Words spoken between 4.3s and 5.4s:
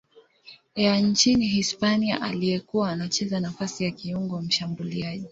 mshambuliaji.